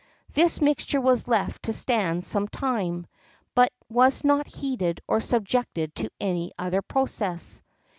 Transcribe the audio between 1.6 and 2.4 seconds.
to stand